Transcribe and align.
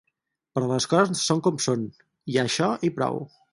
Però 0.57 0.69
les 0.71 0.87
coses 0.93 1.21
són 1.27 1.45
com 1.49 1.61
són: 1.67 1.85
hi 2.33 2.39
ha 2.43 2.49
això 2.49 2.73
i 2.91 2.95
prou. 2.99 3.25